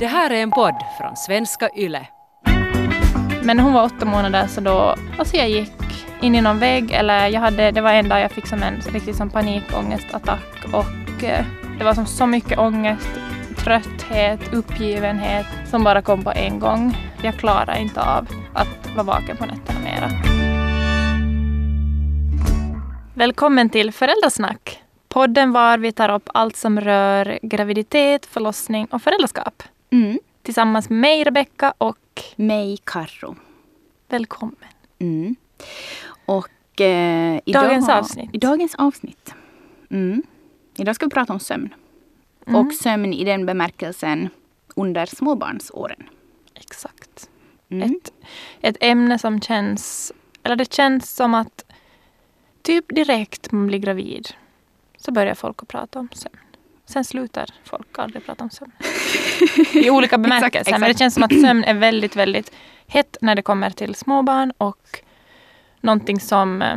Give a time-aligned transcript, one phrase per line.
[0.00, 2.06] Det här är en podd från svenska YLE.
[3.42, 5.72] Men när hon var åtta månader så då, alltså jag gick
[6.20, 8.80] in i någon vägg eller jag hade, det var en dag jag fick som en
[8.80, 11.44] riktig som panikångestattack och eh,
[11.78, 13.08] det var som så mycket ångest,
[13.56, 16.96] trötthet, uppgivenhet som bara kom på en gång.
[17.22, 20.10] Jag klarade inte av att vara vaken på nätterna mera.
[23.14, 24.82] Välkommen till Föräldrasnack.
[25.08, 29.62] Podden var vi tar upp allt som rör graviditet, förlossning och föräldraskap.
[29.90, 30.18] Mm.
[30.42, 33.36] Tillsammans med mig, Rebecka och Mig, Karro.
[34.08, 34.56] välkommen.
[34.98, 35.36] Mm.
[36.26, 38.30] Och eh, idag, Dagens avsnitt.
[38.32, 39.34] I dagens avsnitt.
[39.90, 40.22] Mm.
[40.76, 41.74] Idag ska vi prata om sömn.
[42.46, 42.60] Mm.
[42.60, 44.28] Och sömn i den bemärkelsen
[44.76, 46.08] under småbarnsåren.
[46.54, 47.30] Exakt.
[47.68, 47.90] Mm.
[47.90, 48.12] Ett,
[48.60, 51.64] ett ämne som känns, eller det känns som att
[52.62, 54.28] typ direkt man blir gravid
[54.96, 56.36] så börjar folk att prata om sömn.
[56.90, 58.72] Sen slutar folk aldrig prata om sömn.
[59.84, 60.60] I olika bemärkelser.
[60.60, 60.80] exakt.
[60.80, 62.52] Men det känns som att sömn är väldigt, väldigt
[62.86, 65.00] hett när det kommer till småbarn och
[65.80, 66.76] någonting som eh,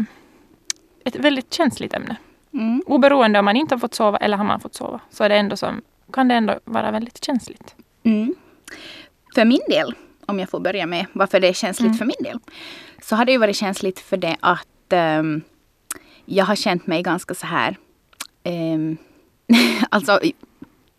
[1.06, 2.16] ett väldigt känsligt ämne.
[2.54, 2.84] Mm.
[2.86, 5.36] Oberoende om man inte har fått sova eller har man fått sova så är det
[5.36, 5.82] ändå som,
[6.14, 7.76] kan det ändå vara väldigt känsligt.
[8.04, 8.36] Mm.
[9.36, 11.98] För min del, om jag får börja med varför det är känsligt Mm.
[11.98, 12.40] för min del.
[13.02, 15.42] Så har det ju varit känsligt för det att ehm,
[16.26, 17.78] jag har känt mig ganska så här.
[18.44, 18.98] ehm,
[19.90, 20.20] alltså,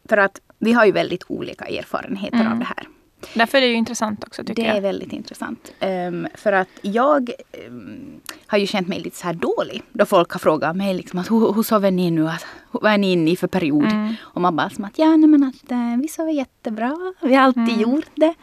[0.09, 2.53] för att vi har ju väldigt olika erfarenheter Mm.
[2.53, 2.89] av det här.
[3.35, 4.83] Därför är det ju intressant också tycker Det är jag.
[4.83, 5.73] väldigt intressant.
[5.81, 7.31] Ehm, för att jag
[7.67, 9.83] ehm, har ju känt mig lite så här dålig.
[9.93, 12.29] Då folk har frågat mig liksom att hur, hur sover ni nu?
[12.29, 13.85] Att, vad är ni inne i för period?
[13.85, 14.15] Mm.
[14.23, 16.97] Och man bara som att ja, nej, men att eh, vi sover jättebra.
[17.23, 17.81] Vi har alltid Mm.
[17.81, 18.35] gjort det.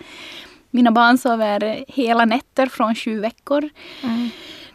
[0.69, 3.69] Mina barn sover hela nätter från sju veckor.
[4.03, 4.29] Mm.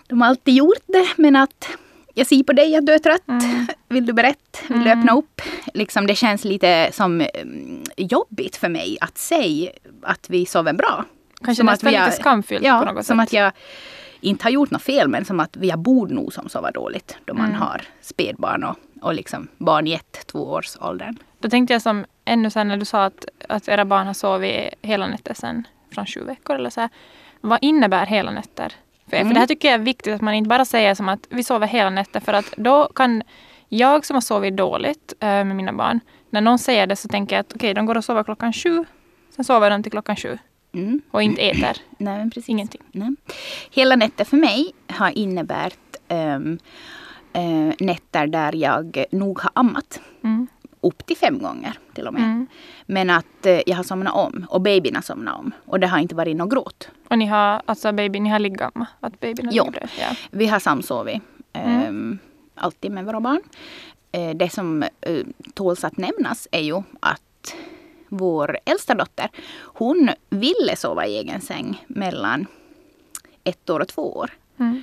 [0.07, 1.69] De har alltid gjort det men att
[2.17, 3.29] jag ser på dig att du är trött.
[3.29, 3.67] Mm.
[3.89, 4.59] Vill du berätta?
[4.69, 4.99] Vill du Mm.
[4.99, 5.43] öppna upp?
[5.75, 9.71] Liksom, det känns lite som mm, jobbigt för mig att säga
[10.03, 11.05] att vi sover bra.
[11.45, 13.23] Kanske Som att nästan vi har- lite skamfyllt Ja, på något som sätt.
[13.29, 13.53] att jag
[14.21, 17.17] inte har gjort något fel men som att vi har bord nog som sover dåligt
[17.25, 17.61] då man Mm.
[17.61, 21.17] har spädbarn och, och liksom barn i ett, två års åldern.
[21.39, 24.75] Då tänkte jag som ännu sen när du sa att, att era barn har sovit
[24.83, 25.65] hela nätter sen
[25.95, 26.91] från sju veckor eller så här.
[27.41, 28.73] Vad innebär hela nätter?
[29.11, 29.17] För?
[29.17, 29.29] Mm.
[29.29, 31.45] för det här tycker jag är viktigt att man inte bara säger som att vi
[31.45, 33.23] sover hela nätter för att då kan
[33.69, 36.01] jag som har sovit dåligt eh, med mina barn,
[36.31, 38.85] när någon säger det så tänker jag att okej, de går och sover klockan sju.
[39.37, 40.39] Sen sover de till klockan sju
[40.75, 41.01] Mm.
[41.11, 42.49] och inte äter Nej, men precis.
[42.49, 42.81] ingenting.
[42.93, 43.15] Nej.
[43.71, 45.79] Hela nätter för mig har innebärt
[46.09, 46.59] ehm,
[47.33, 50.01] eh, nätter där jag nog har ammat.
[50.25, 50.47] Mm.
[50.81, 52.23] Upp till fem gånger till och med.
[52.23, 52.47] Mm.
[52.87, 55.55] Men att eh, jag har somnat om och babyn har somnat om.
[55.65, 56.89] Och det har inte varit något gråt.
[57.09, 58.87] Och ni har, alltså baby, ni har liggamma?
[59.01, 59.65] Att babyn har Jo.
[59.65, 59.91] ligger?
[60.01, 60.17] Ja.
[60.31, 61.23] Vi har samsovit.
[61.53, 61.83] Mm.
[61.83, 62.19] ehm,
[62.55, 63.41] alltid med våra barn.
[64.13, 67.55] Eh, det som uh, tåls att nämnas är ju att
[68.09, 72.47] vår äldsta dotter, hon ville sova i egen säng mellan
[73.45, 74.31] ett år och två år.
[74.59, 74.83] Mm.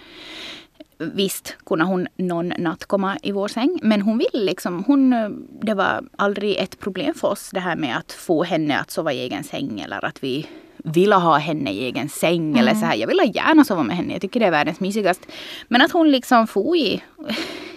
[1.03, 3.80] Visst kunde hon någon natt komma i vår säng.
[3.81, 5.30] Men hon ville liksom, hon, eh,
[5.62, 9.13] det var aldrig ett problem för oss det här med att få henne att sova
[9.13, 10.47] i egen säng eller att vi
[10.78, 12.96] ville ha henne i egen säng eller så här.
[12.96, 15.28] Jag ville gärna sova med henne, jag tycker det är världens mysigast.
[15.68, 17.03] Men att hon liksom får i,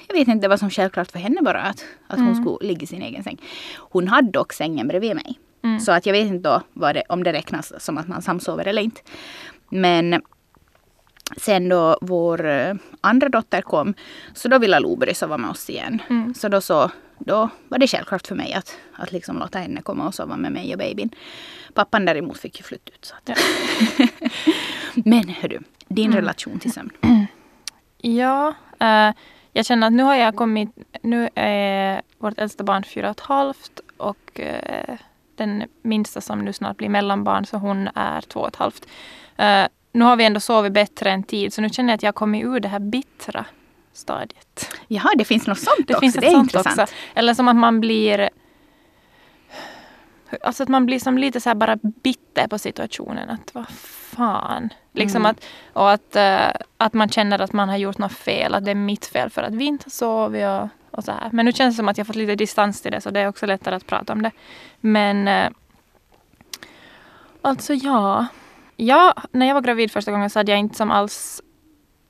[0.09, 2.82] jag vet inte, det var som självklart för henne bara att, att hon skulle ligga
[2.82, 3.41] i sin egen säng.
[3.76, 5.38] Hon hade dock sängen bredvid mig.
[5.65, 5.81] Mm.
[5.81, 8.65] Så att jag vet inte då vad det, om det räknas som att man samsover
[8.69, 9.00] eller inte.
[9.69, 10.22] Men
[11.37, 13.94] sen då vår eh, andra dotter kom,
[14.34, 16.03] så då ville Loberi sova med oss igen.
[16.10, 16.34] Mm.
[16.34, 20.06] Så då, så då var det självklart för mig att, att liksom låta henne komma
[20.06, 21.10] och sova med mig och babyn.
[21.75, 23.04] Pappan däremot fick ju flytta ut.
[23.04, 23.28] Så att.
[23.28, 23.34] Ja.
[24.94, 26.16] Men hörru, din Mm.
[26.16, 26.91] relation till sömn.
[27.98, 29.10] Ja, eh,
[29.53, 30.70] jag känner att nu har jag kommit,
[31.03, 34.97] nu är vårt äldsta barn fyra och ett halvt och eh,
[35.36, 38.86] den minsta som nu snart blir mellanbarn så hon är två och ett halvt.
[39.36, 39.65] Eh,
[39.96, 42.12] nu har vi ändå sovit bättre än tid så nu känner jag att jag har
[42.12, 43.44] kommit ur det här bittra
[43.92, 44.70] stadiet.
[44.88, 46.00] Jaha, det finns något sånt Det också.
[46.00, 46.80] finns det ett är sånt intressant.
[46.80, 46.94] också.
[47.14, 48.30] Eller som att man blir
[50.42, 53.30] Alltså att man blir som lite så här bara bitter på situationen.
[53.30, 54.68] Att vad fan.
[54.92, 55.30] Liksom Mm.
[55.30, 58.54] att, och att, eh, att man känner att man har gjort något fel.
[58.54, 60.44] Att det är mitt fel för att vi inte har sovit.
[60.47, 60.68] Och,
[60.98, 61.28] och så här.
[61.32, 63.00] Men nu känns det som att jag fått lite distans till det.
[63.00, 64.30] Så det är också lättare att prata om det.
[64.80, 65.50] Men eh,
[67.42, 68.26] alltså ja
[68.76, 69.14] ja.
[69.30, 71.42] När jag var gravid första gången så hade jag inte som alls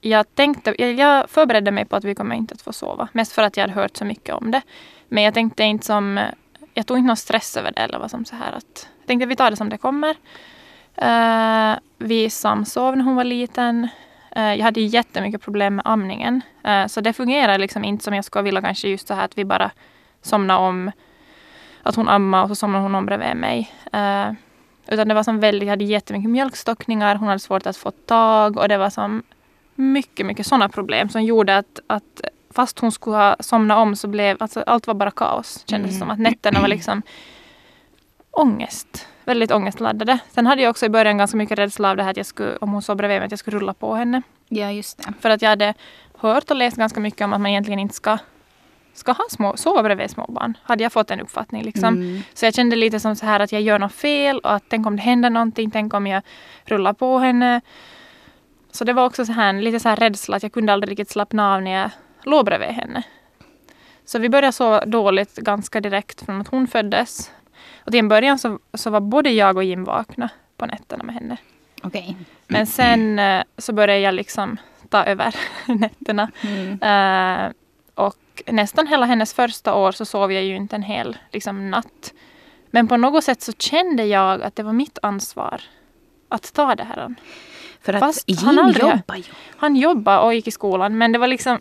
[0.01, 3.09] jag, tänkte, jag, jag förberedde mig på att vi kommer inte att få sova.
[3.13, 4.63] Mest för att jag hade hört så mycket om det.
[5.09, 6.21] Men jag tänkte inte som...
[6.75, 7.81] Jag tog inte någon stress över det.
[7.81, 10.17] Eller vad som så här att, jag tänkte att vi tar det som det kommer.
[11.03, 13.89] Uh, vi samsov när hon var liten.
[14.37, 16.41] Uh, jag hade jättemycket problem med amningen.
[16.69, 19.39] Uh, så det fungerar liksom inte som jag skulle vilja kanske just så här att
[19.39, 19.71] vi bara
[20.23, 20.91] somnar om
[21.83, 23.73] att hon ammade och så somnade hon om bredvid mig.
[23.95, 24.33] Uh,
[24.89, 28.57] utan det var som väldigt, jag hade jättemycket mjölkstockningar, hon hade svårt att få tag
[28.57, 29.23] och det var som
[29.75, 34.09] mycket, mycket sådana problem som gjorde att, att fast hon skulle ha somnat om så
[34.09, 35.65] blev alltså, allt var bara kaos.
[35.67, 36.01] Kändes mm.
[36.01, 37.03] som att nätterna var liksom
[38.31, 39.09] ångest.
[39.25, 40.19] Väldigt ångestladdade.
[40.31, 42.57] Sen hade jag också i början ganska mycket rädsla av det här att jag skulle,
[42.57, 44.23] om hon sov bredvid mig, att jag skulle rulla på henne.
[44.49, 45.13] Ja, just det.
[45.21, 45.75] För att jag hade
[46.19, 48.19] hört och läst ganska mycket om att man egentligen inte ska
[48.99, 50.57] ska ha små, sova bredvid småbarn.
[50.63, 51.63] Hade jag fått en uppfattning.
[51.63, 51.95] Liksom.
[51.95, 52.23] Mm.
[52.35, 54.87] Så jag kände lite som så här att jag gör något fel och att tänk
[54.87, 55.71] om det händer någonting.
[55.71, 56.23] Tänk om jag
[56.65, 57.61] rullar på henne.
[58.71, 61.11] Så det var också så här, lite så här rädsla att jag kunde aldrig riktigt
[61.11, 61.91] slappna av när jag
[62.25, 63.03] låg bredvid henne.
[64.05, 67.31] Så vi började sova dåligt ganska direkt från att hon föddes.
[67.85, 71.15] Och till en början så, så var både jag och Jim vakna på nätterna med
[71.15, 71.37] henne.
[71.83, 72.15] Okay.
[72.47, 74.57] Men sen eh, så började jag liksom
[74.89, 75.35] ta över
[75.67, 76.31] nätterna.
[76.41, 76.73] Mm.
[76.73, 77.53] Uh,
[78.41, 82.13] och nästan hela hennes första år så sov jag ju inte en hel liksom, natt.
[82.71, 85.61] Men på något sätt så kände jag att det var mitt ansvar
[86.29, 87.15] att ta det här.
[87.81, 89.25] För att Fast Jim han aldrig, jobbar ju.
[89.57, 91.59] Han jobbade och gick i skolan men det var liksom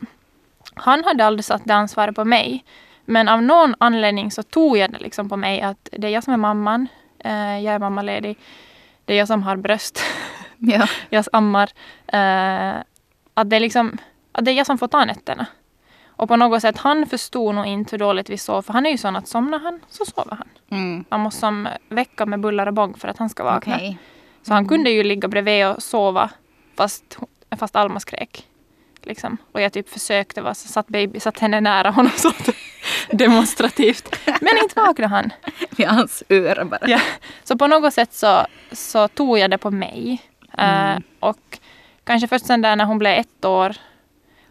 [0.74, 2.66] Han hade aldrig satt det ansvaret på mig.
[3.06, 6.24] Men av någon anledning så tog jag det liksom på mig att det är jag
[6.24, 6.88] som är mamman.
[7.20, 8.38] Eh, jag är mammaledig.
[9.06, 10.00] Det är jag som har bröst.
[10.58, 10.88] Ja.
[11.10, 11.70] jag ammar.
[12.08, 12.76] Eh,
[13.34, 13.98] att, det är liksom,
[14.32, 15.46] att det är jag som får ta nätterna.
[16.18, 18.62] Och på något sätt, han förstod nog inte hur dåligt vi sov.
[18.62, 20.48] För han är ju sån att somnar han så sover han.
[20.70, 21.06] Mm.
[21.10, 23.76] Man måste som väcka med bullar och bång för att han ska vakna.
[23.76, 23.96] Okay.
[24.44, 26.30] Så han kunde ju ligga bredvid och sova
[26.78, 27.18] fast,
[27.58, 28.48] fast Alma skrek.
[29.02, 29.38] Liksom.
[29.52, 32.32] Och jag typ försökte, va, så satt, baby, satt henne nära honom så
[33.12, 34.16] demonstrativt.
[34.26, 35.34] Men inte vaknade han.
[35.70, 36.90] Vid hans öra bara.
[36.90, 37.00] Ja.
[37.44, 40.22] Så på något sätt så, så tog jag det på mig.
[40.58, 40.98] Mm.
[40.98, 41.60] Uh, och
[42.04, 43.76] kanske först sen där när hon blev ett år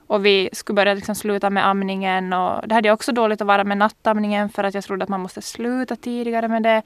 [0.06, 2.32] och vi skulle börja liksom sluta med amningen.
[2.32, 5.08] Och det hade jag också dåligt att vara med nattamningen för att jag trodde att
[5.08, 6.82] man måste sluta tidigare med det.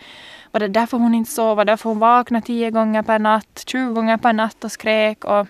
[0.51, 1.57] Var det därför hon inte sov?
[1.57, 5.25] Var det därför hon vaknade tio gånger per natt, 20 gånger per natt och skrek?
[5.25, 5.47] Och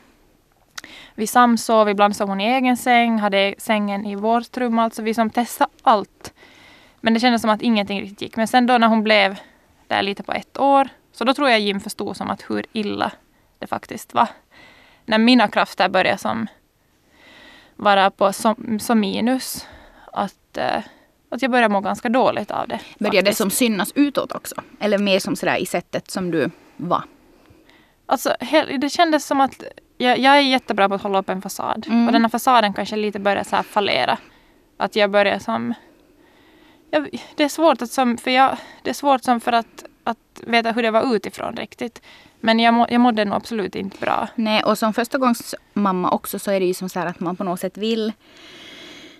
[1.14, 4.78] vi samsov, ibland sov hon i egen säng, hade sängen i vårt rum.
[4.78, 6.34] Alltså vi som testade allt.
[7.00, 8.36] Men det kändes som att ingenting riktigt gick.
[8.36, 9.38] Men sen då när hon blev
[9.86, 13.12] där lite på ett år, så då tror jag Jim förstod som att hur illa
[13.58, 14.28] det faktiskt var.
[15.04, 16.46] När mina krafter började som
[17.78, 19.66] vara på som, som minus.
[20.12, 20.82] Att, eh,
[21.30, 22.80] att jag börjar må ganska dåligt av det.
[22.98, 24.54] Börjar det som synas utåt också?
[24.80, 27.02] Eller mer som sådär i sättet som du var?
[28.06, 28.36] Alltså,
[28.78, 29.62] det kändes som att
[29.98, 31.86] jag, jag är jättebra på att hålla upp en fasad.
[31.86, 32.06] Mm.
[32.06, 34.19] Och den här fasaden kanske lite börjar så här fallera.
[34.76, 35.75] Att jag börjar som...
[36.90, 40.42] Jag, det är svårt att som, för jag, det är svårt som för att, att
[40.46, 42.02] veta hur det var utifrån riktigt.
[42.40, 44.29] Men jag, må, jag mådde nog absolut inte bra.
[44.35, 47.20] Nej, och som första gångs mamma också så är det ju som så här att
[47.20, 48.12] man på något sätt vill...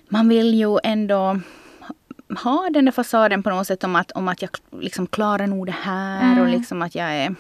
[0.09, 1.41] Man vill ju ändå
[2.44, 5.67] ha den där fasaden på något sätt om att, om att jag liksom klarar nog
[5.67, 6.43] det här mm.
[6.43, 7.35] och liksom att jag är,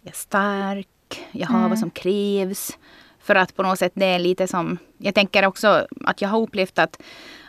[0.00, 1.70] jag är stark, jag har mm.
[1.70, 2.78] vad som krävs.
[3.18, 6.40] För att på något sätt det är lite som, jag tänker också att jag har
[6.40, 7.02] upplevt att,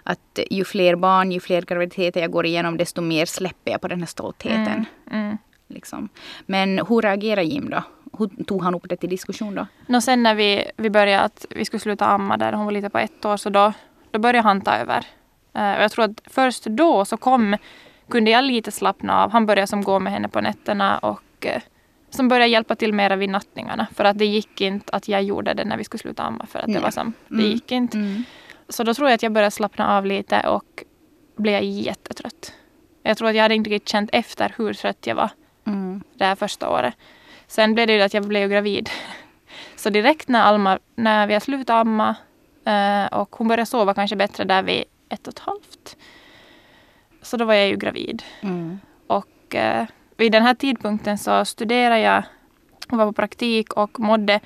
[0.03, 3.87] att ju fler barn, ju fler graviditeter jag går igenom desto mer släpper jag på
[3.87, 4.85] den här stoltheten.
[5.11, 5.37] Mm.
[5.69, 5.75] Mm.
[5.75, 6.09] Liksom.
[6.45, 7.83] Men hur reagerade Jim då?
[8.17, 9.67] Hur tog han upp det till diskussion då?
[9.87, 12.89] No, sen när vi, vi började att vi skulle sluta amma där hon var lite
[12.89, 13.73] på ett år så då,
[14.11, 15.05] då började han ta över.
[15.57, 17.57] Uh, och jag tror att först då så kom,
[18.09, 19.31] kunde jag lite slappna av.
[19.31, 21.61] Han började som gå med henne på nätterna och uh,
[22.09, 23.87] som började hjälpa till mera vid nattningarna.
[23.95, 26.45] För att det gick inte att jag gjorde det när vi skulle sluta amma.
[26.45, 27.45] För att det var som, det mm.
[27.45, 27.97] gick inte.
[27.97, 28.23] Mm.
[28.69, 30.83] Så då tror jag att jag började slappna av lite och
[31.37, 32.53] blev jättetrött.
[33.03, 35.29] Jag tror att jag hade inte riktigt känt efter hur trött jag var
[35.73, 36.03] mm.
[36.13, 36.93] det här första året.
[37.47, 38.89] Sen blev det ju att jag blev gravid.
[39.75, 42.15] Så direkt när Alma, när vi har slutat amma
[42.65, 45.97] eh, och hon började sova kanske bättre där vid ett och ett halvt.
[47.21, 48.23] Så då var jag ju gravid.
[48.41, 48.79] Mm.
[49.07, 49.85] Och eh,
[50.17, 52.23] vid den här tidpunkten så studerade jag
[52.91, 54.39] och var på praktik och mådde,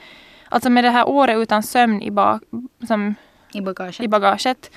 [0.49, 2.41] alltså med det här året utan sömn i, bak,
[2.87, 3.15] som,
[3.53, 3.99] I, bagaget.
[3.99, 4.71] i bagaget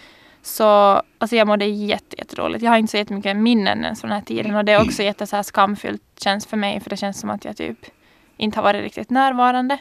[0.47, 2.65] så alltså jag mådde jättedåligt.
[2.65, 5.03] Jag har inte så jättemycket minnen ens från den här tiden och det är också
[5.03, 7.79] jätte så här skamfyllt känns för mig för det känns som att jag typ
[8.37, 9.75] inte har varit riktigt närvarande.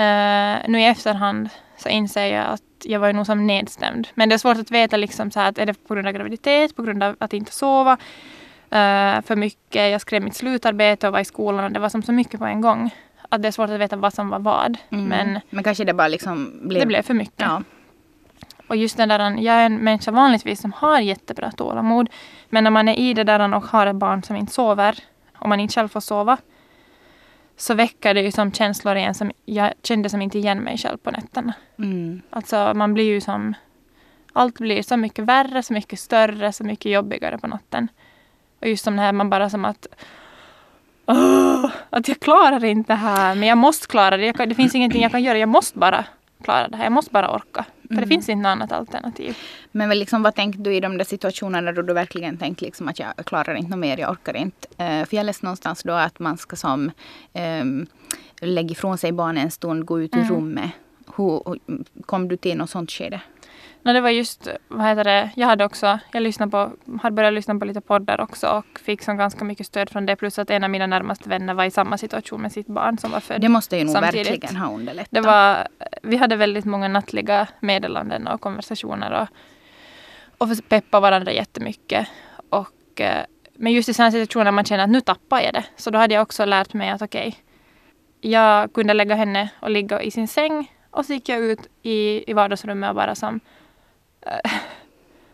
[0.00, 4.08] Uh, nu i efterhand så inser jag att jag var nog som nedstämd.
[4.14, 6.12] Men det är svårt att veta liksom så här att är det på grund av
[6.12, 9.90] graviditet, på grund av att inte sova uh, för mycket.
[9.92, 12.46] Jag skrev mitt slutarbete och var i skolan och det var som så mycket på
[12.46, 12.90] en gång.
[13.28, 14.76] Att det är svårt att veta vad som var vad.
[14.90, 15.04] Mm.
[15.04, 16.80] Men, Men kanske det bara liksom blev...
[16.80, 17.40] Det blev för mycket.
[17.40, 17.62] Ja.
[18.68, 22.08] Och just den där, jag är en människa vanligtvis som har jättebra tålamod.
[22.48, 24.98] Men när man är i det där och har ett barn som inte sover
[25.38, 26.36] och man inte själv får sova
[27.56, 30.96] så väcker det ju som känslor igen som jag kände som inte igen mig själv
[30.96, 31.52] på nätterna.
[31.78, 32.22] Mm.
[32.30, 33.54] Alltså man blir ju som...
[34.32, 37.88] Allt blir så mycket värre, så mycket större, så mycket jobbigare på natten.
[38.60, 39.86] Och just som det här man bara som att
[41.06, 44.32] "Åh, att jag klarar inte det här men jag måste klara det.
[44.32, 45.38] Kan, det finns ingenting jag kan göra.
[45.38, 46.04] Jag måste bara
[46.44, 46.84] klara det här.
[46.84, 47.64] Jag måste bara orka.
[47.88, 49.36] För det finns inte något annat alternativ.
[49.72, 52.88] Men väl liksom, vad tänkte du i de där situationerna då du verkligen tänkte liksom
[52.88, 54.68] att jag klarar inte något mer, jag orkar inte.
[54.84, 56.90] Eh, för jag läste någonstans då att man ska som
[57.62, 57.86] um,
[58.40, 60.70] lägga ifrån sig barnen en stund, gå ut ur rummet.
[61.16, 63.20] Hur, hur- kom du till något sånt skede?
[63.82, 67.32] No, det var just, vad heter det, jag hade också, jag lyssnade på, hade börjat
[67.32, 70.16] lyssna på lite poddar också och fick som ganska mycket stöd från det.
[70.16, 73.10] Plus att en av mina närmaste vänner var i samma situation med sitt barn som
[73.10, 73.40] var född.
[73.40, 74.30] Det måste ju nog samtidigt.
[74.30, 75.10] verkligen ha underlättat.
[75.10, 75.68] Det var,
[76.02, 79.28] vi hade väldigt många nattliga meddelanden och konversationer
[80.38, 82.08] och, och peppa varandra jättemycket.
[82.48, 85.64] Och, eh, men just i sådana situationer man känner att nu tappar jag det.
[85.76, 87.36] Så då hade jag också lärt mig att okej,
[88.20, 92.30] jag kunde lägga henne och ligga i sin säng och så gick jag ut i,
[92.30, 93.40] i vardagsrummet och bara som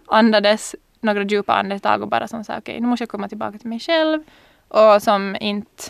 [0.06, 3.68] andades några djupa andetag och bara som sa okej, nu måste jag komma tillbaka till
[3.68, 4.22] mig själv
[4.68, 5.82] och som inte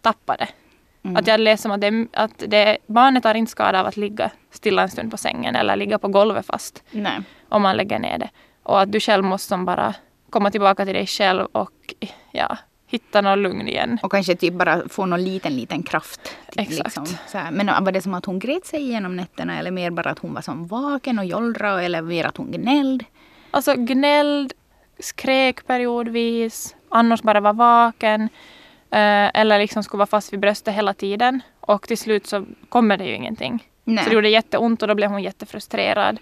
[0.00, 0.48] tappade.
[1.04, 1.16] Mm.
[1.16, 3.96] Att jag hade läst om att, det, att det, barnet har inte skada av att
[3.96, 7.20] ligga stilla en stund på sängen eller ligga på golvet fast Nej.
[7.48, 8.30] om man lägger ner det.
[8.62, 9.94] Och att du själv måste som bara
[10.30, 11.94] komma tillbaka till dig själv och
[12.32, 12.58] ja,
[12.92, 13.98] hitta något lugn igen.
[14.02, 16.36] Och kanske typ bara få någon liten, liten kraft.
[16.56, 16.96] Exakt.
[16.96, 17.06] Liksom.
[17.50, 20.34] Men var det som att hon grät sig igenom nätterna eller mer bara att hon
[20.34, 23.04] var som vaken och jollra eller mer att hon gnällde?
[23.50, 24.52] Alltså gnälld,
[24.98, 28.22] skrek periodvis, annars bara var vaken.
[28.90, 31.40] Eh, eller liksom skulle vara fast vid bröstet hela tiden.
[31.60, 33.68] Och till slut så kommer det ju ingenting.
[33.84, 34.04] Nej.
[34.04, 36.18] Så det gjorde jätteont och då blev hon jättefrustrerad.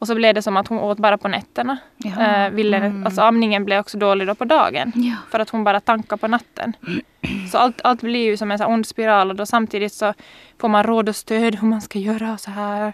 [0.00, 1.78] Och så blev det som att hon åt bara på nätterna.
[1.96, 2.46] Jaha.
[2.46, 3.06] Eh, ville, Mm.
[3.06, 4.92] Alltså amningen blev också dålig då på dagen.
[4.94, 5.14] Ja.
[5.30, 6.72] För att hon bara tankar på natten.
[7.52, 10.14] Så allt, allt blir ju som en så ond spiral och då samtidigt så
[10.58, 12.92] får man råd och stöd hur man ska göra och så här.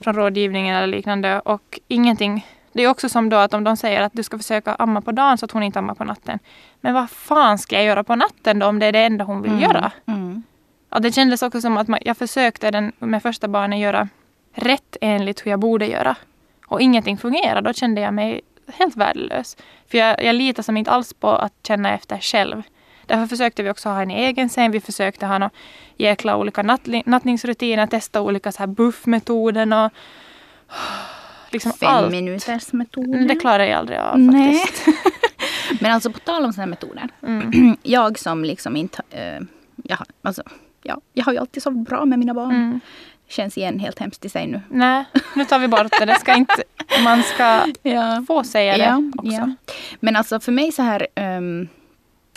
[0.00, 1.40] Från rådgivningen eller liknande.
[1.40, 2.46] Och ingenting.
[2.72, 5.12] Det är också som då att om de säger att du ska försöka amma på
[5.12, 6.38] dagen så att hon inte ammar på natten.
[6.80, 9.42] Men vad fan ska jag göra på natten då om det är det enda hon
[9.42, 9.92] vill göra?
[10.06, 10.42] Mm.
[10.90, 14.08] Ja, det kändes också som att man, jag försökte den, med första barnen göra
[14.54, 16.16] rätt enligt hur jag borde göra.
[16.74, 17.60] Och ingenting fungerade.
[17.68, 19.56] Då kände jag mig helt värdelös.
[19.90, 22.62] För jag, jag litar som inte alls på att känna efter själv.
[23.06, 24.70] Därför försökte vi också ha en egen säng.
[24.70, 25.50] Vi försökte ha några
[25.96, 27.86] jäkla olika nattli, nattningsrutiner.
[27.86, 29.92] Testa olika så här buffmetoden och
[31.50, 32.10] liksom Fem allt.
[32.10, 33.08] minuters metod.
[33.08, 34.54] Men Det klarar jag aldrig av Nej.
[34.58, 34.86] faktiskt.
[35.80, 37.08] Men alltså på tal om sådana metoder.
[37.22, 37.76] Mm.
[37.82, 39.02] Jag som liksom inte...
[39.10, 39.40] Eh,
[39.84, 40.42] jag, alltså,
[40.82, 42.50] ja, jag har ju alltid sovit bra med mina barn.
[42.54, 42.80] Mm.
[43.28, 44.60] Känns igen helt hemskt i sig nu.
[44.70, 45.04] Nej,
[45.36, 46.04] nu tar vi bort det.
[46.04, 46.54] det ska inte,
[47.04, 48.24] man ska Ja.
[48.26, 49.32] få säga det Ja, också.
[49.32, 49.54] ja.
[50.00, 51.06] Men alltså för mig så här
[51.38, 51.68] um,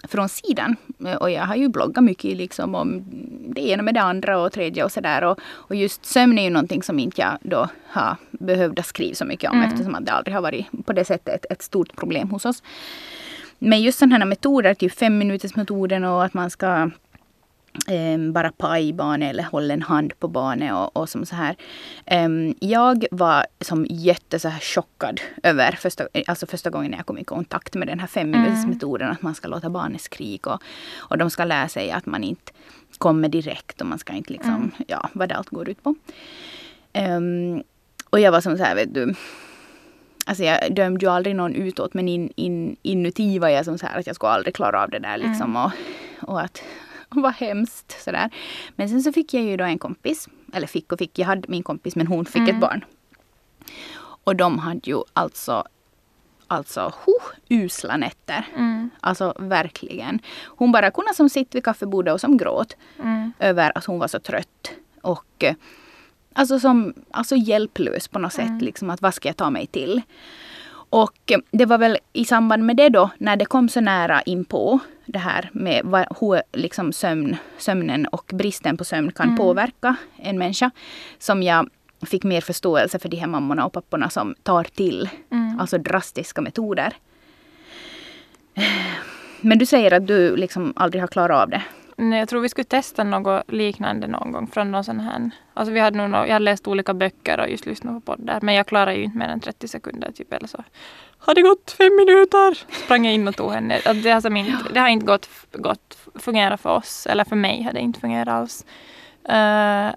[0.03, 0.75] från sidan,
[1.05, 3.03] eh, och jag har ju bloggat mycket liksom om
[3.49, 5.23] det ena med det andra och tredje och sådär.
[5.23, 9.25] Och, och just sömn är ju någonting som inte jag då har behövt skriva så
[9.25, 9.69] mycket om Mm.
[9.71, 12.63] eftersom att det aldrig har varit på det sättet ett, ett stort problem hos oss.
[13.59, 16.89] Men just sådana här metoder, typ fem minuters metoden och att man ska
[18.33, 21.55] bara paj barnet eller hålla en hand på barnet och, och som så här.
[22.05, 27.17] Em, jag var som jätte så här chockad över första, alltså första gången jag kom
[27.17, 30.61] i kontakt med den här fem minuters metoden att man ska låta barnet skrika och,
[30.97, 32.51] och de ska lära sig att man inte
[32.97, 35.95] kommer direkt och man ska inte liksom, ja vad det allt går ut på.
[36.93, 37.63] Em,
[38.09, 39.13] och jag var som så här, vet du,
[40.25, 43.85] Alltså jag dömde ju aldrig någon utåt men in, in, inuti var jag som så
[43.85, 45.55] här att jag skulle aldrig klara av det där liksom.
[45.55, 45.71] Och,
[46.29, 46.61] och att
[47.21, 48.29] vad hemskt sådär.
[48.75, 50.27] Men sen så fick jag ju då en kompis.
[50.53, 52.85] Eller fick och fick, jag hade min kompis men hon fick ett barn.
[53.99, 55.63] Och de hade ju alltså
[56.49, 58.45] Alltså huh, usla nätter.
[58.55, 58.89] Mm.
[58.99, 60.19] Alltså verkligen.
[60.45, 63.31] Hon bara kunde som sitta vid kaffebordet och som gråt Mm.
[63.39, 64.71] över att hon var så trött.
[65.01, 65.55] Och eh,
[66.33, 68.61] alltså, som, alltså hjälplös på något sätt.
[68.61, 70.01] Liksom, att vad ska jag ta mig till?
[70.89, 74.21] Och eh, det var väl i samband med det då, när det kom så nära
[74.21, 79.95] inpå det här med vad, hur liksom sömn, sömnen och bristen på sömn kan påverka
[80.17, 80.71] en människa.
[81.19, 81.69] Som jag
[82.05, 85.59] fick mer förståelse för de här mammorna och papporna som tar till Mm.
[85.59, 86.93] alltså drastiska metoder.
[89.41, 91.63] Men du säger att du liksom aldrig har klarat av det.
[91.97, 95.29] Nej, jag tror vi skulle testa något liknande någon gång från någon sån här.
[95.53, 98.39] Alltså vi hade nog, jag hade läst olika böcker och just lyssnat på poddar.
[98.41, 100.63] Men jag klarar ju inte mer än 30 sekunder typ eller så.
[101.19, 102.65] Har det gått fem minuter?
[102.83, 103.75] Sprang jag in och tog henne.
[103.75, 107.05] Alltså, det, har som inte, det har inte gått, gått fungerat för oss.
[107.07, 108.65] Eller för mig har det inte fungerat alls.
[109.29, 109.95] Eh,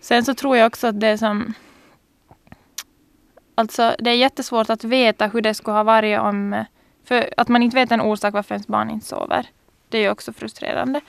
[0.00, 1.54] sen så tror jag också att det är som
[3.54, 6.64] Alltså det är jättesvårt att veta hur det skulle ha varit om...
[7.04, 9.46] För att man inte vet en orsak varför ens barn inte sover.
[9.88, 11.00] Det är ju också frustrerande.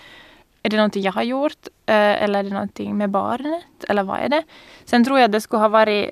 [0.63, 1.67] Är det någonting jag har gjort?
[1.85, 3.83] eh, Eller är det någonting med barnet?
[3.87, 4.43] Eller vad är det?
[4.85, 6.11] Sen tror jag att det skulle ha varit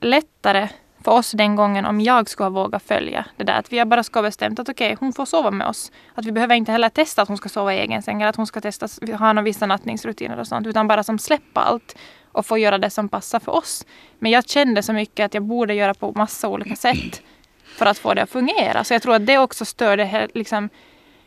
[0.00, 0.68] lättare
[1.02, 3.52] för oss den gången om jag skulle ha vågat följa det där.
[3.52, 5.92] Att vi bara ska ha bestämt att okej, okay, hon får sova med oss.
[6.14, 8.36] Att vi behöver inte heller testa att hon ska sova i egen säng eller att
[8.36, 10.66] hon ska testa ha några vissa nattningsrutiner och sånt.
[10.66, 11.96] Utan bara som släppa allt
[12.32, 13.86] och få göra det som passar för oss.
[14.18, 17.22] Men jag kände så mycket att jag borde göra på massa olika sätt
[17.64, 18.84] för att få det att fungera.
[18.84, 20.68] Så jag tror att det också störde liksom,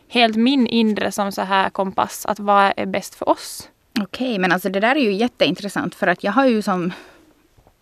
[0.09, 2.25] helt min inre som så här kompass.
[2.25, 3.69] Att vad är bäst för oss?
[4.01, 6.91] Okej, okay, men alltså det där är ju jätteintressant för att jag har ju som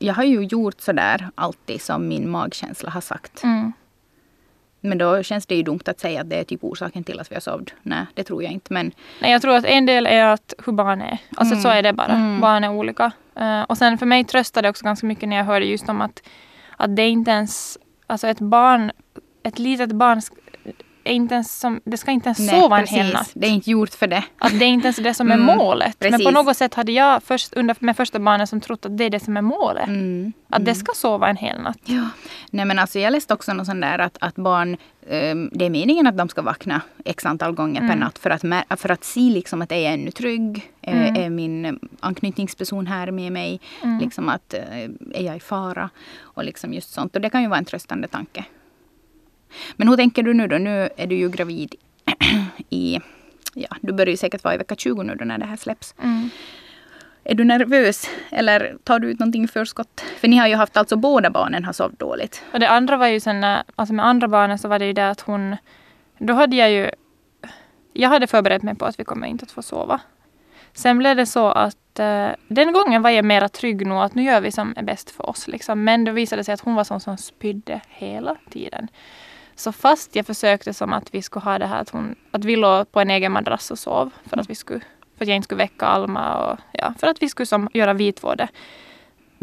[0.03, 3.43] jag har ju gjort sådär alltid som min magkänsla har sagt.
[3.43, 3.73] Mm.
[4.81, 7.31] Men då känns det ju dumt att säga att det är typ orsaken till att
[7.31, 7.73] vi har sovt.
[7.81, 8.73] Nej, det tror jag inte.
[8.73, 8.91] Men...
[9.21, 11.17] Nej, jag tror att en del är att hur barn är.
[11.35, 11.63] Alltså mm.
[11.63, 12.13] så är det bara.
[12.13, 12.41] Mm.
[12.41, 13.11] Barn är olika.
[13.39, 16.01] Uh, och sen för mig tröstade det också ganska mycket när jag hörde just om
[16.01, 16.23] att,
[16.77, 17.77] att det inte ens...
[18.07, 18.91] Alltså ett barn,
[19.43, 20.21] ett litet barn
[21.11, 23.31] inte ens som, det ska inte ens Nej, sova en hel natt.
[23.33, 24.23] Det är inte gjort för det.
[24.37, 25.99] Att det är inte ens det som är mm, målet.
[25.99, 26.25] Precis.
[26.25, 29.03] Men på något sätt hade jag först, under, med första barnen som trott att det
[29.03, 29.87] är det som är målet.
[29.87, 30.65] Mm, att mm.
[30.65, 31.79] det ska sova en hel natt.
[31.85, 32.09] Ja.
[32.49, 34.77] Nej men alltså jag läste också något sånt där att, att barn,
[35.09, 37.99] um, det är meningen att de ska vakna x antal gånger per mm.
[37.99, 38.41] natt för att,
[38.81, 40.71] för att se liksom att är jag ännu trygg?
[40.81, 41.15] Mm.
[41.15, 43.59] Är min anknytningsperson här med mig?
[43.83, 43.99] Mm.
[43.99, 44.83] Liksom att, uh,
[45.13, 45.89] är jag i fara?
[46.21, 47.15] Och liksom just sånt.
[47.15, 48.45] Och det kan ju vara en tröstande tanke.
[49.75, 50.57] Men hur tänker du nu då?
[50.57, 51.75] Nu är du ju gravid
[52.69, 52.99] i...
[53.53, 55.95] Ja, du börjar ju säkert vara i vecka 20 nu då när det här släpps.
[56.03, 56.29] Mm.
[57.23, 60.03] Är du nervös eller tar du ut någonting i förskott?
[60.17, 62.43] För ni har ju haft alltså båda barnen har sovit dåligt.
[62.53, 63.43] Och det andra var ju sen,
[63.75, 65.55] alltså med andra barnen så var det ju det att hon,
[66.17, 66.91] då hade jag ju,
[67.93, 70.01] jag hade förberett mig på att vi kommer inte att få sova.
[70.73, 74.23] Sen blev det så att uh, den gången var jag mera trygg nog att nu
[74.23, 75.47] gör vi som är bäst för oss.
[75.47, 75.83] Liksom.
[75.83, 78.87] Men då visade det sig att hon var sån som spydde hela tiden.
[79.55, 82.55] Så fast jag försökte som att vi skulle ha det här att, hon, att vi
[82.55, 84.79] låg på en egen madrass och sov för att, vi skulle,
[85.17, 87.93] för att jag inte skulle väcka Alma och ja, för att vi skulle som, göra
[87.93, 88.47] vitvård.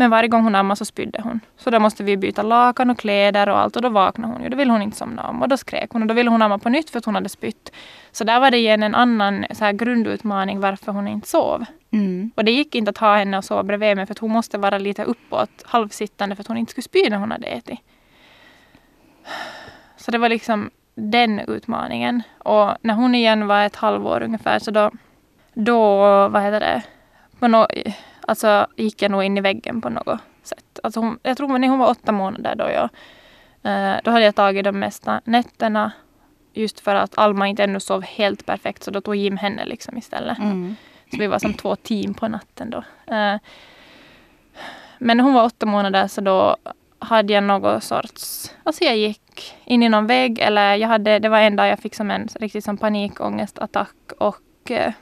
[0.00, 1.40] Men varje gång hon ammade så spydde hon.
[1.57, 4.49] Så då måste vi byta lakan och kläder och allt och då vaknade hon ju.
[4.49, 6.59] Då ville hon inte somna om och då skrek hon och då ville hon amma
[6.59, 7.73] på nytt för att hon hade spytt.
[8.12, 11.64] Så där var det igen en annan så här, grundutmaning varför hon inte sov.
[11.90, 12.31] Mm.
[12.37, 14.58] Och det gick inte att ha henne och sova bredvid mig för att hon måste
[14.58, 17.80] vara lite uppåt halvsittande för att hon inte skulle spy när hon hade ätit.
[20.00, 22.23] Så det var liksom den utmaningen.
[22.39, 24.91] Och när hon igen var ett halvår ungefär så då,
[25.54, 26.82] då vad heter det,
[27.39, 27.67] på no,
[28.21, 30.80] alltså gick jag nog in i väggen på något sätt.
[30.82, 32.89] Alltså hon, jag tror när hon var åtta månader då jag,
[33.73, 35.93] eh, då hade jag tagit de mesta nätterna
[36.52, 39.99] just för att Alma inte ännu sov helt perfekt så då tog Jim henne liksom
[39.99, 40.39] istället.
[40.39, 40.76] Mm.
[41.10, 42.78] Så vi var som två team på natten då.
[43.15, 43.36] Eh,
[44.99, 46.56] men när hon var åtta månader så då
[47.00, 48.50] hade jag någon sorts...
[48.63, 51.78] Alltså jag gick in i någon vägg eller jag hade, det var en dag jag
[51.78, 54.93] fick som en riktigt som panikångestattack och eh,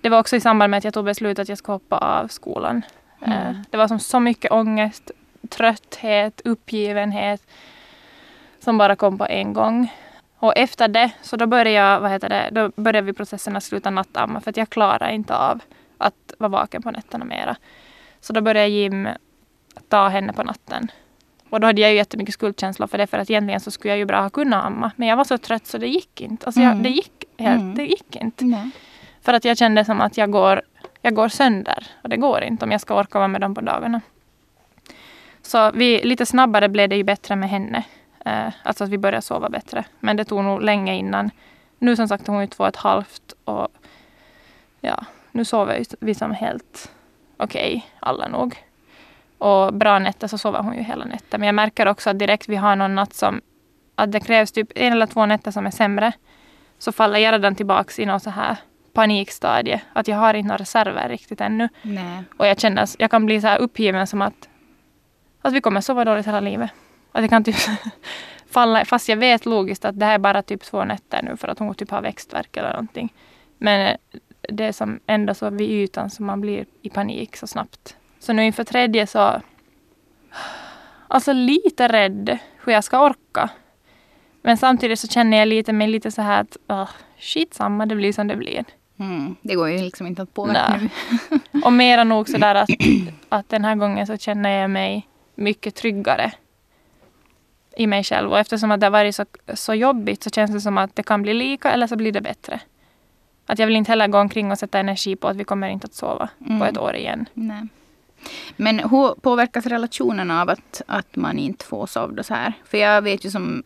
[0.00, 2.28] det var också i samband med att jag tog beslutet att jag skulle hoppa av
[2.28, 2.82] skolan.
[3.20, 3.38] Mm.
[3.38, 5.10] Eh, det var som så mycket ångest,
[5.48, 7.46] trötthet, uppgivenhet
[8.58, 9.92] som bara kom på en gång.
[10.38, 13.64] Och efter det så då började, jag, vad heter det, då började vi processen att
[13.64, 15.60] sluta nattamma för att jag klarade inte av
[15.98, 17.56] att vara vaken på nätterna mera.
[18.20, 19.08] Så då började Jim
[19.92, 20.90] ta henne på natten.
[21.50, 23.98] Och då hade jag ju jättemycket skuldkänsla för det för att egentligen så skulle jag
[23.98, 24.90] ju bra ha kunnat amma.
[24.96, 26.46] Men jag var så trött så det gick inte.
[26.46, 26.82] Alltså jag, mm.
[26.82, 27.74] det gick helt, mm.
[27.74, 28.44] det gick inte.
[28.44, 28.70] Nej.
[29.20, 30.62] För att jag kände som att jag går,
[31.02, 31.86] jag går sönder.
[32.02, 34.00] Och det går inte om jag ska orka vara med dem på dagarna.
[35.42, 37.84] Så vi, lite snabbare blev det ju bättre med henne.
[38.24, 39.84] Eh, alltså att vi började sova bättre.
[40.00, 41.30] Men det tog nog länge innan.
[41.78, 43.68] Nu som sagt hon är två och ett halvt och
[44.80, 46.92] ja, nu sover vi som helt
[47.36, 48.56] okej okay, alla nog.
[49.42, 51.38] Och bra nätter så sover hon ju hela nätter.
[51.38, 53.40] Men jag märker också att direkt vi har någon natt som
[53.94, 56.12] att det krävs typ en eller två nätter som är sämre.
[56.78, 58.56] Så faller jag redan tillbaks i något så här
[58.92, 59.80] panikstadie.
[59.92, 61.68] Att jag har inte några reserver riktigt ännu.
[61.82, 62.22] Nej.
[62.36, 64.48] Och jag känner jag kan bli så här uppgiven som att,
[65.42, 66.70] att vi kommer sova dåligt hela livet.
[67.12, 67.56] Att jag kan typ
[68.50, 71.48] falla, fast jag vet logiskt att det här är bara typ två nätter nu för
[71.48, 73.12] att hon typ har växtverk eller någonting.
[73.58, 73.96] Men
[74.48, 77.96] det är som ändå så vid ytan som man blir i panik så snabbt.
[78.22, 79.40] Så nu inför tredje så...
[81.08, 83.50] Alltså lite rädd hur jag ska orka.
[84.42, 87.94] Men samtidigt så känner jag lite mig lite så här att uh, shit samma, det
[87.94, 88.64] blir som det blir.
[88.98, 91.60] Mm, det går ju liksom inte att påverka nu.
[91.64, 92.68] och mera nog så där att,
[93.28, 96.32] att den här gången så känner jag mig mycket tryggare
[97.76, 98.30] i mig själv.
[98.30, 101.02] Och eftersom att det har varit så, så jobbigt så känns det som att det
[101.02, 102.60] kan bli lika eller så blir det bättre.
[103.46, 105.84] Att jag vill inte heller gå omkring och sätta energi på att vi kommer inte
[105.84, 106.58] att sova mm.
[106.58, 107.28] på ett år igen.
[107.34, 107.68] Nej.
[108.56, 112.52] Men hur påverkas relationen av att, att man inte får sova så här?
[112.64, 113.62] För jag vet ju som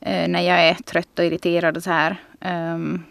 [0.00, 2.16] eh, när jag är trött och irriterad och så här.
[2.40, 3.04] Um,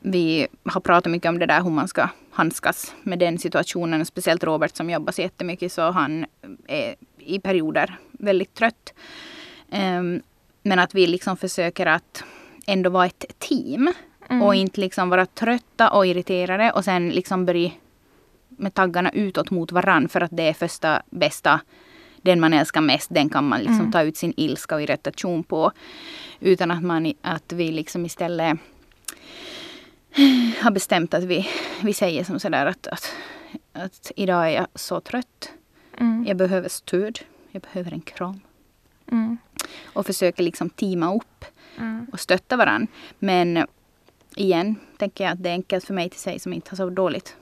[0.00, 4.06] vi har pratat mycket om det där hur man ska handskas med den situationen.
[4.06, 6.26] Speciellt Robert som jobbar så jättemycket så han
[6.66, 8.94] är i perioder väldigt trött.
[9.72, 10.22] Um,
[10.62, 12.24] men att vi liksom försöker att
[12.66, 13.92] ändå vara ett team.
[14.28, 14.42] Mm.
[14.42, 17.70] Och inte liksom vara trötta och irriterade och sen liksom börja
[18.60, 21.60] med taggarna utåt mot varann för att det är första bästa
[22.22, 23.92] den man älskar mest, den kan man liksom mm.
[23.92, 25.72] ta ut sin ilska och irritation på.
[26.40, 28.58] Utan att, man, att vi liksom istället
[30.60, 31.48] har bestämt att vi,
[31.82, 33.12] vi säger som sådär att, att,
[33.72, 35.52] att idag är jag så trött.
[35.98, 36.24] Mm.
[36.26, 37.18] Jag behöver stöd.
[37.50, 38.40] Jag behöver en kram.
[39.12, 39.38] Mm.
[39.84, 41.44] Och försöker liksom teama upp
[41.78, 42.06] mm.
[42.12, 42.86] och stötta varandra.
[43.18, 43.66] Men
[44.36, 46.90] igen tänker jag att det är enkelt för mig till sig som inte har så
[46.90, 47.36] dåligt.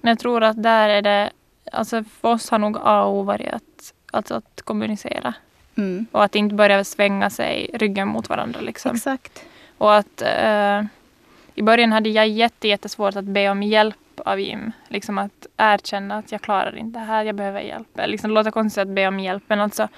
[0.00, 1.30] Men jag tror att där är det,
[1.72, 5.34] alltså för oss har nog A och O varit att, alltså att kommunicera.
[5.76, 6.06] Mm.
[6.12, 8.60] Och att inte börja svänga sig ryggen mot varandra.
[8.60, 8.96] Liksom.
[8.96, 9.44] Exakt.
[9.78, 10.82] Och att eh,
[11.54, 14.72] i början hade jag jätte, jättesvårt att be om hjälp av Jim.
[14.88, 18.00] Liksom att erkänna att jag klarar inte det här, jag behöver hjälp.
[18.06, 19.88] Liksom, det låter konstigt att be om hjälp men alltså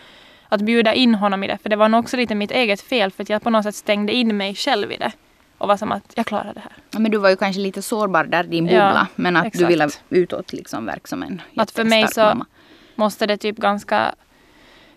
[0.49, 1.59] att bjuda in honom i det.
[1.59, 3.75] För det var nog också lite mitt eget fel för att jag på något sätt
[3.75, 5.13] stängde in mig själv i det.
[5.61, 6.73] Och var som att jag klarar det här.
[6.91, 8.93] Ja, men du var ju kanske lite sårbar där din bubbla.
[8.95, 9.61] Ja, men att exakt.
[9.61, 12.47] du ville utåt liksom verka som en Att för mig så mamma.
[12.95, 14.15] måste det typ ganska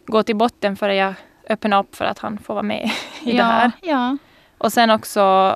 [0.06, 1.14] gå till botten för att jag
[1.50, 2.92] öppnar upp för att han får vara med
[3.24, 3.72] i ja, det här.
[3.82, 4.18] Ja.
[4.58, 5.56] Och sen också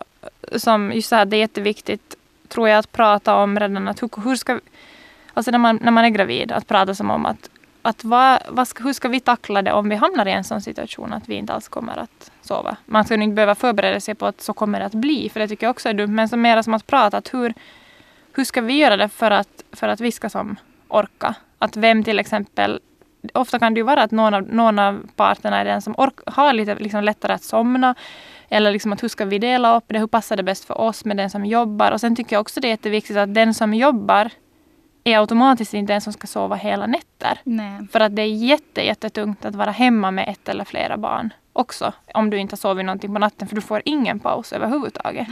[0.56, 2.15] som just så här, det är jätteviktigt
[2.48, 4.60] tror jag att prata om redan att hur, hur ska
[5.34, 7.50] Alltså när man, när man är gravid, att prata som om att,
[7.88, 10.62] att vad, vad ska, hur ska vi tackla det om vi hamnar i en sån
[10.62, 12.78] situation att vi inte alls kommer att sova.
[12.86, 15.47] Man ska inte behöva förbereda sig på att så kommer det att bli, för det
[15.47, 16.15] tycker jag också är dumt.
[16.15, 17.54] Men som mera som att prata, att hur,
[18.34, 20.56] hur ska vi göra det för att, för att vi ska som
[20.88, 21.36] orka?
[21.60, 22.80] Att vem till exempel
[23.34, 26.13] Ofta kan det ju vara att någon av, någon av parterna är den som ork,
[26.26, 27.95] har lite liksom lättare att somna.
[28.50, 30.00] Eller liksom att hur ska vi dela upp det?
[30.00, 31.91] Hur passar det bäst för oss med den som jobbar?
[31.91, 34.32] Och sen tycker jag också det är jätteviktigt att den som jobbar
[35.13, 37.39] är automatiskt inte den som ska sova hela nätter.
[37.43, 37.88] Nej.
[37.91, 41.93] För att det är jätte, jättetungt att vara hemma med ett eller flera barn också.
[42.13, 45.28] Om du inte har sovit någonting på natten för du får ingen paus överhuvudtaget.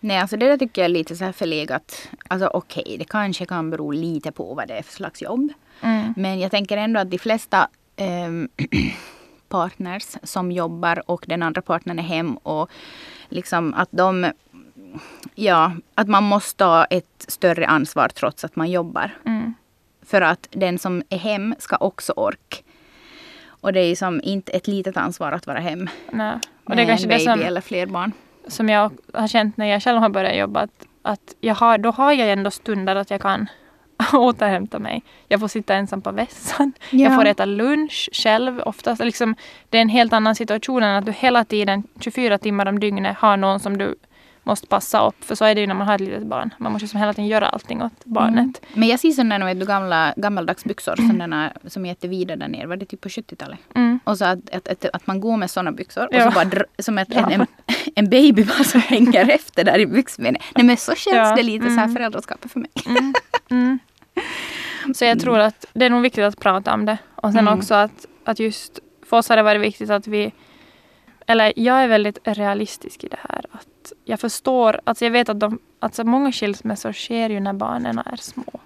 [0.00, 2.08] Nej, alltså det där tycker jag är lite så här förlegat.
[2.28, 5.52] Alltså okej, okay, det kanske kan bero lite på vad det är för slags jobb.
[5.80, 6.14] Mm.
[6.16, 8.48] Men jag tänker ändå att de flesta ähm,
[9.48, 12.70] partners som jobbar och den andra partnern är hem och
[13.28, 14.32] liksom att de
[15.34, 19.10] Ja, att man måste ta ett större ansvar trots att man jobbar.
[19.26, 19.54] Mm.
[20.06, 22.56] För att den som är hem ska också orka.
[23.46, 25.88] Och det är som inte ett litet ansvar att vara hem.
[26.10, 26.38] Nej.
[26.64, 28.12] Och det är kanske en baby det som, eller fler barn.
[28.46, 30.60] Som jag har känt när jag själv har börjat jobba.
[30.60, 33.46] Att, att jag har, då har jag ändå stunder att jag kan
[34.12, 35.02] återhämta mig.
[35.28, 36.72] Jag får sitta ensam på vässan.
[36.90, 36.98] Ja.
[36.98, 39.04] Jag får äta lunch själv oftast.
[39.04, 39.36] Liksom,
[39.68, 43.16] det är en helt annan situation än att du hela tiden, 24 timmar om dygnet,
[43.16, 43.94] har någon som du
[44.42, 45.24] måste passa upp.
[45.24, 46.54] För så är det ju när man har ett litet barn.
[46.58, 48.36] Man måste som hela tiden göra allting åt barnet.
[48.36, 48.52] Mm.
[48.74, 51.10] Men jag ser sådana vet du, gamla, gammaldags byxor mm.
[51.10, 52.66] sådana som är jättevida där nere.
[52.66, 53.58] Var det typ på 70-talet?
[53.74, 54.00] Mm.
[54.04, 56.26] Och så att, att, att, att, man går med sådana byxor ja.
[56.26, 57.30] och så bara som ett, ja.
[57.30, 57.46] en,
[57.94, 60.42] en, baby bara så hänger efter där i byxbenet.
[60.54, 61.34] Nej men så känns ja.
[61.36, 61.94] det lite så här mm.
[61.94, 62.70] föräldraskapet för mig.
[62.86, 63.14] Mm.
[63.50, 63.78] Mm.
[64.94, 66.98] Så jag tror att det är nog viktigt att prata om det.
[67.14, 70.32] Och sen också att, att just för oss har det varit viktigt att vi
[71.32, 73.44] eller jag är väldigt realistisk i det här.
[73.52, 77.98] Att jag förstår, alltså jag vet att de, alltså många skilsmässor sker ju när barnen
[77.98, 78.60] är små.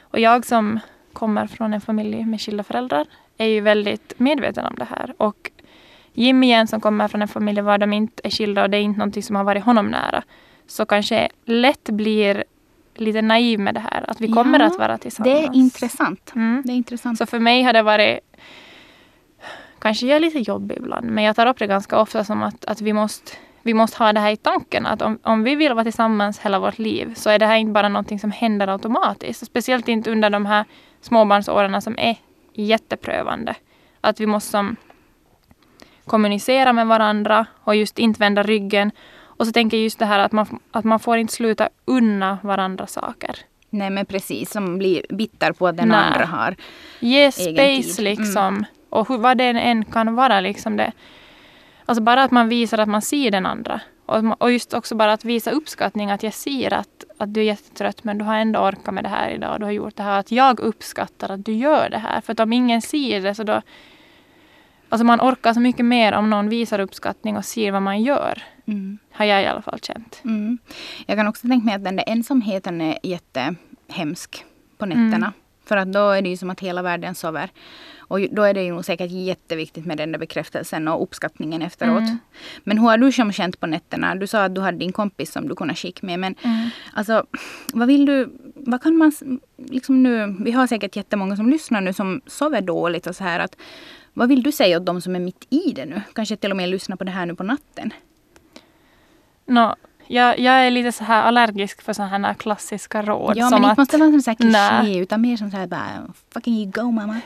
[0.00, 0.80] Och jag som
[1.12, 3.06] kommer från en familj med skilda föräldrar
[3.38, 5.14] är ju väldigt medveten om det här.
[5.16, 5.50] Och
[6.12, 8.80] Jimmy igen som kommer från en familj var de inte är skilda och det är
[8.80, 10.22] inte någonting som har varit honom nära.
[10.66, 12.44] Så kanske lätt blir
[12.94, 14.10] lite naiv med det här.
[14.10, 15.34] Att vi kommer ja, att vara tillsammans.
[15.34, 16.32] Det är intressant.
[16.34, 16.62] Mm.
[16.66, 17.18] Det är intressant.
[17.18, 18.20] Så för mig har det varit
[19.78, 21.06] kanske jag är lite jobbig ibland.
[21.10, 24.12] Men jag tar upp det ganska ofta som att, att vi, måste, vi måste ha
[24.12, 24.86] det här i tanken.
[24.86, 27.72] Att om, om vi vill vara tillsammans hela vårt liv så är det här inte
[27.72, 29.46] bara någonting som händer automatiskt.
[29.46, 30.64] Speciellt inte under de här
[31.00, 32.16] småbarnsåren som är
[32.54, 33.54] jätteprövande.
[34.00, 34.76] Att vi måste som,
[36.04, 38.90] kommunicera med varandra och just inte vända ryggen.
[39.20, 42.38] Och så tänker jag just det här att man, att man får inte sluta unna
[42.42, 43.36] varandra saker.
[43.70, 45.98] Nej men precis, som blir bitter på att den Nej.
[45.98, 46.56] andra har
[47.00, 48.04] Ge space tid.
[48.04, 48.46] liksom.
[48.46, 48.64] Mm.
[48.90, 50.40] Och hur, vad det än kan vara.
[50.40, 50.92] Liksom det.
[51.84, 53.80] Alltså bara att man visar att man ser den andra.
[54.06, 56.10] Och, och just också bara att visa uppskattning.
[56.10, 59.08] Att jag ser att, att du är jättetrött men du har ändå orkat med det
[59.08, 59.60] här idag.
[59.60, 60.18] Du har gjort det här.
[60.18, 62.20] Att jag uppskattar att du gör det här.
[62.20, 63.62] För att om ingen ser det så då...
[64.88, 68.42] Alltså man orkar så mycket mer om någon visar uppskattning och ser vad man gör.
[68.66, 68.98] Mm.
[69.12, 70.20] Har jag i alla fall känt.
[70.24, 70.58] Mm.
[71.06, 74.44] Jag kan också tänka mig att den där ensamheten är jättehemsk
[74.78, 75.16] på nätterna.
[75.16, 75.32] Mm.
[75.64, 77.50] För att då är det ju som att hela världen sover.
[78.08, 81.98] Och då är det ju säkert jätteviktigt med den där bekräftelsen och uppskattningen efteråt.
[81.98, 82.18] Mm.
[82.64, 84.14] Men hur har du som känt på nätterna?
[84.14, 86.20] Du sa att du hade din kompis som du kunde skicka med.
[86.20, 86.68] Men mm.
[86.92, 87.26] alltså,
[87.72, 89.12] vad vill du, vad kan man,
[89.56, 93.40] liksom nu, vi har säkert jättemånga som lyssnar nu som sover dåligt och så här
[93.40, 93.56] att
[94.14, 96.02] vad vill du säga åt de som är mitt i det nu?
[96.12, 97.92] Kanske till och med lyssnar på det här nu på natten.
[99.46, 99.76] Nå,
[100.08, 103.36] jag, jag är lite så här allergisk för sådana här klassiska råd.
[103.36, 104.34] Ja, men att, inte måste vara som så här
[104.82, 105.88] kliché utan mer som så här bara
[106.34, 107.20] fucking you go mamma.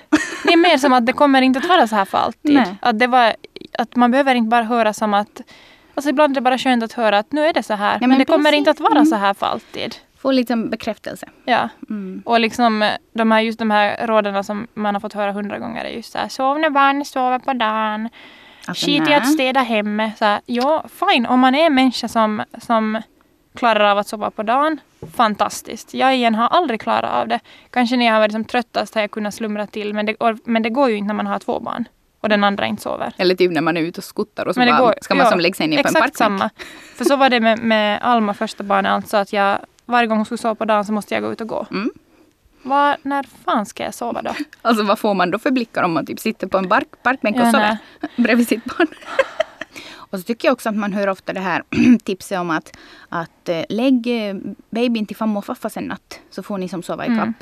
[0.45, 2.55] Det är mer som att det kommer inte att vara så här för alltid.
[2.55, 2.77] Nej.
[2.83, 3.35] Att, det var,
[3.79, 5.41] att man behöver inte bara höra som att
[5.95, 8.01] Alltså ibland är det bara skönt att höra att nu är det så här.
[8.01, 8.59] men, men det kommer precis.
[8.59, 9.07] inte att vara Mm.
[9.07, 9.95] så här för alltid.
[10.19, 11.27] Få liksom bekräftelse.
[11.45, 11.69] Ja.
[11.91, 12.23] Mm.
[12.25, 15.59] Och liksom eh, de här, just de här råden som man har fått höra hundra
[15.59, 16.29] gånger är just så här.
[16.29, 18.09] Sov när barnen sover på dagen.
[18.67, 20.11] Alltså, Skit i att städa hemma.
[20.19, 21.27] Så här, ja, fine.
[21.27, 23.03] Om man är en människa som, som
[23.55, 24.81] klarar av att sova på dagen,
[25.17, 25.95] fantastiskt.
[25.95, 27.41] Jag igen har aldrig klarat av det.
[27.71, 29.95] Kanske när jag har varit som tröttast har jag kunnat slumra till.
[29.95, 31.85] Men det, men det går ju inte när man har två barn.
[32.21, 33.13] Och den andra inte sover.
[33.17, 35.31] Eller typ när man är ute och skuttar och så bara, går- ska man ja,
[35.31, 36.41] som lägga sig ner på en Exakt parkbänk.
[36.41, 36.51] samma.
[36.97, 38.93] För så var det med, med Alma, första barnet.
[38.93, 41.41] Alltså att jag, varje gång hon skulle sova på dagen så måste jag gå ut
[41.41, 41.67] och gå.
[41.71, 41.91] Mm.
[42.63, 44.35] Var, när fan ska jag sova då?
[44.63, 47.37] Alltså vad får man då för blickar om man typ sitter på en bark, parkbänk
[47.37, 48.11] och Ja, sover nej.
[48.17, 48.87] bredvid sitt barn?
[49.97, 51.63] och så tycker jag också att man hör ofta det här
[52.05, 52.77] tipset om att,
[53.09, 54.37] att eh, lägg eh,
[54.71, 57.19] babyn till farmor och farfars en natt så får ni som sova i kapp.
[57.19, 57.35] Mm.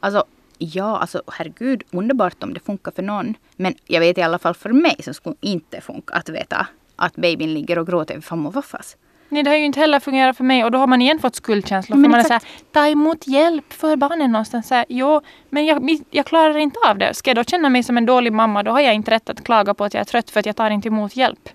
[0.00, 0.24] Alltså
[0.58, 3.34] ja, alltså herregud, underbart om det funkar för någon.
[3.56, 7.16] Men jag vet i alla fall för mig så skulle inte funka att veta att
[7.16, 8.96] babyn ligger och gråter vid farmor och farfars.
[9.32, 11.34] Nej, det har ju inte heller fungerat för mig och då har man igen fått
[11.36, 11.96] skuldkänslor.
[11.96, 12.46] Men för man är exakt.
[12.46, 14.68] såhär, ta emot hjälp för barnen någonstans.
[14.68, 17.14] Så här, jo, men jag, jag klarar inte av det.
[17.14, 19.44] Ska jag då känna mig som en dålig mamma, då har jag inte rätt att
[19.44, 21.48] klaga på att jag är trött för att jag tar inte emot hjälp.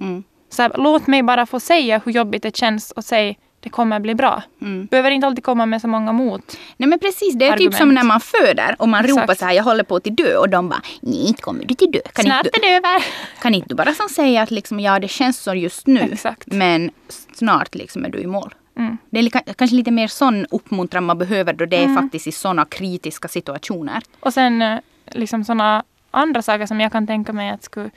[0.00, 0.24] Mm.
[0.50, 4.00] Så här, låt mig bara få säga hur jobbigt det känns och säga det kommer
[4.00, 4.42] bli bra.
[4.62, 4.86] Mm.
[4.86, 6.56] Behöver inte alltid komma med så många mot.
[6.76, 7.76] Nej men precis, det är typ Argument.
[7.76, 9.20] som när man föder och man Exakt.
[9.22, 11.74] ropar så här, jag håller på att dö och de bara, nej inte kommer du
[11.74, 12.00] till dö.
[12.12, 13.04] Kan Snart inte, är det över.
[13.42, 16.46] kan inte du bara som säga att liksom, ja det känns så just nu Exakt.
[16.46, 16.90] men
[17.34, 18.54] snart liksom är du i mål.
[18.76, 18.98] Mm.
[19.10, 21.96] Det är kanske lite mer sån uppmuntran man behöver då det är Mm.
[22.02, 24.02] faktiskt i såna kritiska situationer.
[24.20, 27.90] Och sen eh, liksom sådana andra saker som jag kan tänka mig att skulle...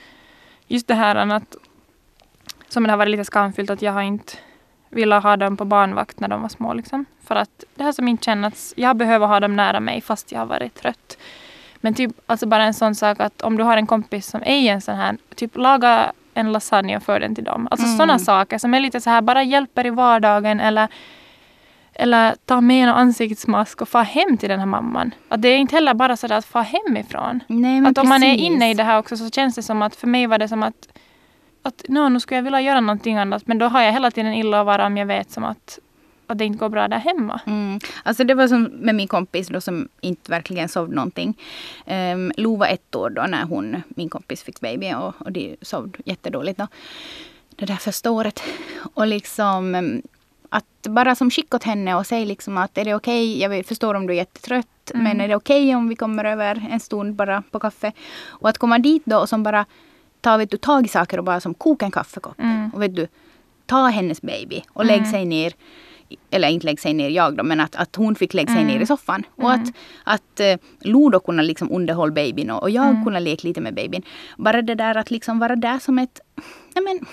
[0.68, 1.56] Just det här att...
[2.70, 4.34] Som det har varit lite skamfyllt att jag har inte
[4.96, 6.74] velat ha dem på barnvakt när de var små.
[6.74, 7.06] Liksom.
[7.28, 8.74] För att det här som inte känns...
[8.78, 11.18] Jag behöver ha dem nära mig fast jag har varit trött.
[11.78, 14.72] Men typ alltså bara en sån sak att om du har en kompis som är
[14.72, 15.18] en sån här...
[15.36, 17.68] Typ laga en lasagne och för den till dem.
[17.72, 17.98] Alltså Mm.
[17.98, 20.88] sådana saker som är lite så här bara hjälper i vardagen eller
[21.98, 25.12] eller ta med en ansiktsmask och få hem till den här mamman.
[25.30, 27.40] Att det är inte heller bara så där att få hemifrån.
[27.48, 28.46] Nej, men Att om man är precis.
[28.48, 30.64] inne i det här också så känns det som att för mig var det som
[30.64, 30.88] att
[31.66, 34.34] att no, nu skulle jag vilja göra någonting annat men då har jag hela tiden
[34.34, 35.80] illa att vara om jag vet som att,
[36.28, 37.42] att det inte går bra där hemma.
[37.46, 37.80] Mm.
[38.04, 41.38] Alltså det var som med min kompis då som inte verkligen sov någonting.
[41.86, 45.56] Um, Lo var ett år då när hon, min kompis fick baby och, och de
[45.62, 46.68] sov jättedåligt då.
[47.56, 48.44] Det där första året.
[48.94, 50.02] Och liksom um,
[50.50, 53.68] att bara som skicka åt henne och säga liksom att är det okej, jag vet-
[53.68, 55.04] förstår om du är jättetrött, Mm.
[55.04, 57.92] men är det okej om vi kommer över en stund bara på kaffe?
[58.28, 59.66] Och att komma dit då och som bara
[60.26, 62.40] ta vet du, tag i saker och bara som koka en kaffekopp.
[62.40, 62.70] Mm.
[62.74, 63.08] Och vet du,
[63.66, 65.12] ta hennes baby och lägg Mm.
[65.12, 65.54] sig ner
[66.32, 68.74] eller inte lägga sig ner jag då, men att, att hon fick lägga sig Mm.
[68.74, 69.24] ner i soffan.
[69.36, 69.62] Och Mm.
[69.62, 69.70] att,
[70.04, 70.56] att eh,
[71.12, 73.04] då kunde liksom underhålla babyn och, och jag Mm.
[73.04, 74.02] kunde leka lite med babyn.
[74.38, 76.20] Bara det där att liksom vara där som ett,
[76.76, 77.06] nej men,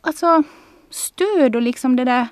[0.00, 0.42] alltså
[0.90, 2.26] stöd och liksom det där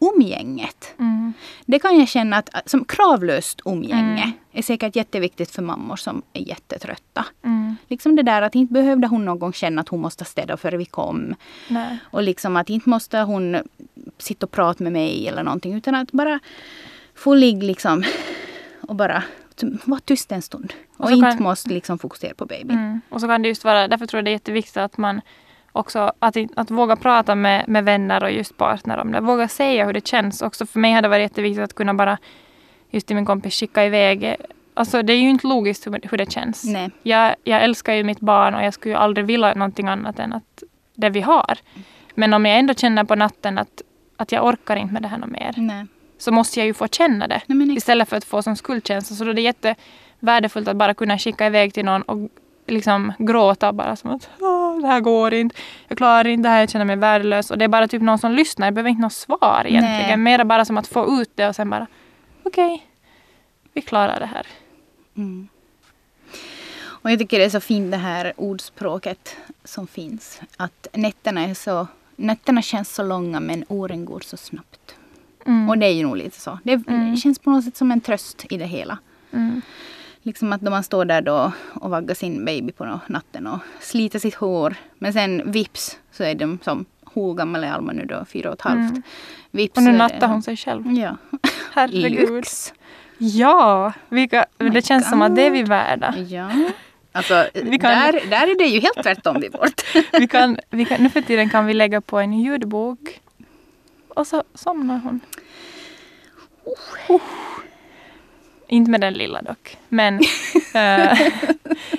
[0.00, 0.94] umgänget.
[0.98, 1.32] Mm.
[1.66, 4.32] Det kan jag känna att att som kravlöst umgänge Mm.
[4.58, 7.24] Är säkert jätteviktigt för mammor som är jättetrötta.
[7.44, 7.76] Mm.
[7.88, 10.76] Liksom det där att inte behövde hon någon gång känna att hon måste städa före
[10.76, 11.34] vi kom.
[11.68, 11.98] Nej.
[12.10, 13.56] Och liksom att inte måste hon
[14.18, 16.40] sitta och prata med mig eller någonting utan att bara
[17.14, 18.04] få ligga liksom
[18.80, 19.22] och bara
[19.84, 20.72] vara tyst en stund.
[20.96, 22.70] Och, Och inte kan- måste liksom fokusera på babyn.
[22.70, 23.00] Mm.
[23.08, 25.20] Och så kan det just vara, därför tror jag det är jätteviktigt att man
[25.72, 29.20] också att, att våga prata med, med vänner och just partner om det.
[29.20, 30.42] Våga säga hur det känns.
[30.42, 32.18] Också för mig har det varit jätteviktigt att kunna bara
[32.90, 34.36] just till min kompis skicka iväg.
[34.74, 36.64] Alltså det är ju inte logiskt hur, hur det känns.
[36.64, 36.90] Nej.
[37.02, 40.32] Jag, jag älskar ju mitt barn och jag skulle ju aldrig vilja någonting annat än
[40.32, 40.62] att
[40.94, 41.58] det vi har.
[42.14, 43.82] Men om jag ändå känner på natten att,
[44.16, 45.54] att jag orkar inte med det här något mer.
[45.56, 45.86] Nej.
[46.18, 47.40] Så måste jag ju få känna det.
[47.46, 49.16] Nej, Istället för att få som skuldkänsla.
[49.16, 52.18] Så då är det jättevärdefullt att bara kunna skicka iväg till någon och
[52.66, 55.56] liksom gråta bara som att "Åh, det här går inte.
[55.88, 57.50] Jag klarar inte det här, jag känner mig värdelös.
[57.50, 58.66] Och det är bara typ någon som lyssnar.
[58.66, 60.06] Jag behöver inte något svar egentligen.
[60.08, 60.16] Nej.
[60.16, 61.86] Mera bara som att få ut det och sen bara
[62.46, 62.86] okej,
[63.72, 64.46] vi klarar det här.
[65.16, 65.48] Mm.
[66.84, 70.40] Och jag tycker det är så fint det här ordspråket som finns.
[70.56, 71.86] Att nätterna är så
[72.18, 74.94] Nätterna känns så långa men åren går så snabbt.
[75.46, 75.68] Mm.
[75.68, 76.58] Och det är ju nog lite så.
[76.64, 77.16] Det Mm.
[77.16, 78.98] känns på något sätt som en tröst i det hela.
[79.32, 79.62] Mm.
[80.22, 84.18] Liksom att när man står där då och vaggar sin baby på natten och sliter
[84.18, 84.74] sitt hår.
[84.98, 86.84] Men sen vips så är de som,
[87.20, 88.24] hur gammal är Alma nu då?
[88.24, 88.90] Fyra och ett halvt.
[88.90, 89.02] Mm.
[89.50, 90.92] Vips Och nu är nattar hon sig själv.
[90.92, 91.16] Ja.
[91.72, 92.30] Herregud.
[92.30, 92.72] lyx.
[93.18, 95.68] Ja, vilka, my det känns som att det är vi God.
[95.68, 96.14] värda.
[96.18, 96.50] Ja.
[97.12, 99.82] Alltså, Vi kan- där, där är det ju helt tvärtom vid vårt.
[100.12, 103.20] Vi kan, vi kan, nu för tiden kan vi lägga på en ljudbok
[104.08, 105.20] och så somnar hon.
[107.08, 107.20] Oh.
[108.68, 109.76] Inte med den lilla dock.
[109.88, 110.14] Men,
[110.74, 111.18] eh,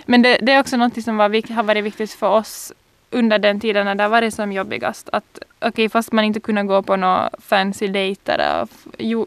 [0.06, 2.74] men det, det är också något som var, har varit viktigt för oss
[3.12, 5.10] under den tiden när det har varit som jobbigast.
[5.12, 8.70] Att okej, fast man inte kunnat gå på några fancy dejter och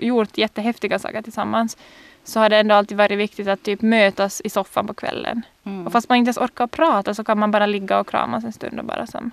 [0.03, 1.77] gjort jättehäftiga saker tillsammans
[2.25, 5.43] så har det ändå alltid varit viktigt att typ mötas i soffan på kvällen.
[5.64, 5.87] Mm.
[5.87, 8.53] Och fast man inte ens orkar prata så kan man bara ligga och kramas en
[8.53, 9.31] stund och bara som...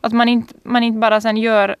[0.00, 1.76] Att man inte, man inte bara sen gör...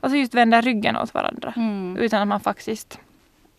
[0.00, 1.52] Alltså just vänder ryggen åt varandra.
[1.56, 1.96] Mm.
[1.96, 2.98] Utan att man faktiskt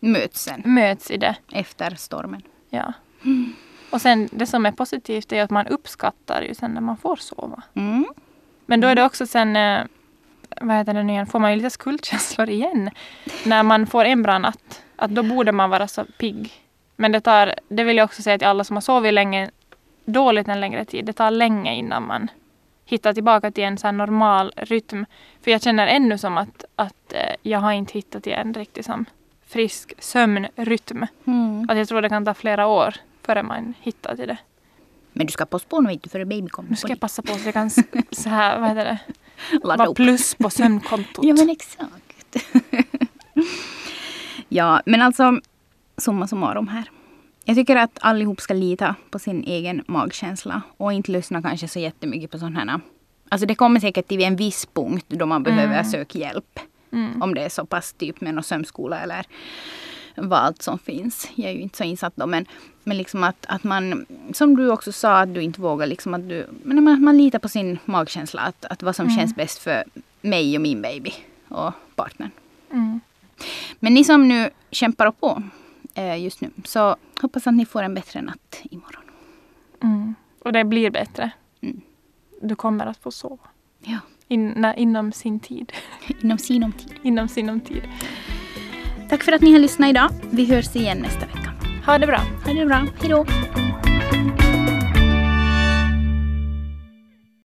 [0.00, 1.36] Möts sen möts i det.
[1.52, 2.42] efter stormen.
[2.70, 2.92] Ja.
[3.96, 7.16] Och sen det som är positivt är att man uppskattar ju sen när man får
[7.16, 7.62] sova.
[7.74, 8.06] Mm.
[8.66, 9.56] Men då är det också sen...
[9.56, 9.84] eh,
[10.60, 11.26] Vad heter det nu igen?
[11.26, 12.90] Får man ju lite skuldkänslor igen.
[13.44, 14.82] När man får en bra natt.
[14.96, 16.52] Att då borde man vara så pigg.
[16.96, 17.54] Men det tar...
[17.68, 19.50] Det vill jag också säga till alla som har sovit länge,
[20.04, 21.04] dåligt en längre tid.
[21.04, 22.28] Det tar länge innan man
[22.84, 25.06] hittar tillbaka till en så normal rytm.
[25.44, 28.86] För jag känner ännu som att, att eh, jag har inte hittat till en riktigt
[28.86, 29.04] som
[29.46, 31.06] frisk sömnrytm.
[31.26, 31.66] Mm.
[31.70, 32.94] Att jag tror det kan ta flera år
[33.26, 34.38] före man hittar till det.
[35.12, 36.70] Men du ska på spån vet du före baby kommer.
[36.70, 37.70] Nu ska jag passa på så jag kan
[38.10, 38.98] så här, vad heter det?
[39.62, 39.96] ladda Vara upp.
[39.96, 41.18] plus på sömnkontot.
[41.24, 42.36] Ja men exakt.
[44.48, 45.40] ja men alltså
[45.96, 46.90] summa summarum här.
[47.44, 51.78] Jag tycker att allihop ska lita på sin egen magkänsla och inte lyssna kanske så
[51.78, 52.80] jättemycket på sådana här.
[53.28, 56.60] Alltså det kommer säkert till en viss punkt då man behöver söka hjälp.
[56.92, 57.22] Mm.
[57.22, 59.26] Om det är så pass typ med någon sömnskola eller
[60.16, 61.28] vad allt som finns.
[61.34, 62.46] Jag är ju inte så insatt då men,
[62.84, 66.28] men liksom att, att man, som du också sa att du inte vågar liksom att
[66.28, 69.84] du, men man, man litar på sin magkänsla att, att vad som känns bäst för
[70.20, 71.12] mig och min baby
[71.48, 72.30] och partnern.
[72.70, 73.00] Mm.
[73.78, 75.42] Men ni som nu kämpar på
[75.94, 79.02] eh, just nu så hoppas att ni får en bättre natt imorgon.
[79.82, 80.14] Mm.
[80.38, 81.30] Och det blir bättre.
[81.60, 81.80] Mm.
[82.42, 83.48] Du kommer att få sova.
[83.80, 83.98] Ja,
[84.28, 85.72] In, inom sin tid.
[86.22, 86.94] inom sinom tid.
[87.02, 87.82] Inom sinom tid.
[89.08, 90.10] Tack för att ni har lyssnat idag.
[90.30, 91.52] Vi hörs igen nästa vecka.
[91.86, 92.20] Ha det bra.
[92.44, 92.86] Ha det bra.
[93.00, 93.26] Hej då!